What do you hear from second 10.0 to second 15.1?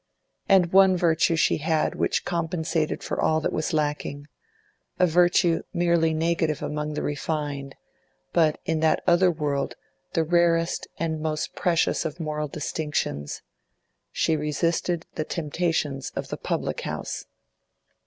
the rarest and most precious of moral distinctions—she resisted